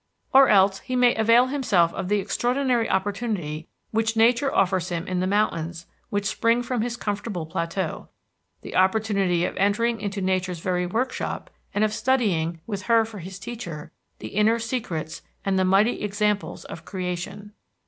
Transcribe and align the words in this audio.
Or 0.33 0.49
else 0.49 0.79
he 0.79 0.95
may 0.95 1.13
avail 1.13 1.45
himself 1.45 1.93
of 1.93 2.09
the 2.09 2.17
extraordinary 2.17 2.89
opportunity 2.89 3.67
which 3.91 4.17
Nature 4.17 4.51
offers 4.51 4.89
him 4.89 5.05
in 5.07 5.19
the 5.19 5.27
mountains 5.27 5.85
which 6.09 6.25
spring 6.25 6.63
from 6.63 6.81
his 6.81 6.97
comfortable 6.97 7.45
plateau, 7.45 8.09
the 8.63 8.75
opportunity 8.75 9.45
of 9.45 9.55
entering 9.57 10.01
into 10.01 10.19
Nature's 10.19 10.57
very 10.59 10.87
workshop 10.87 11.51
and 11.71 11.83
of 11.83 11.93
studying, 11.93 12.61
with 12.65 12.81
her 12.89 13.05
for 13.05 13.19
his 13.19 13.37
teacher, 13.37 13.91
the 14.17 14.29
inner 14.29 14.57
secrets 14.57 15.21
and 15.45 15.59
the 15.59 15.63
mighty 15.65 16.01
examples 16.01 16.65
of 16.65 16.83
creation. 16.83 17.53